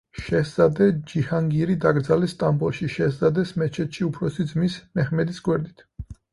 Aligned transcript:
შეჰზადე 0.27 0.87
ჯიჰანგირი 1.11 1.75
დაკრძალეს 1.83 2.33
სტამბოლში, 2.37 2.91
შეჰზადეს 2.95 3.53
მეჩეთში 3.65 4.09
უფროსი 4.11 4.49
ძმის, 4.55 4.83
მეჰმედის 4.99 5.47
გვერდით. 5.51 5.89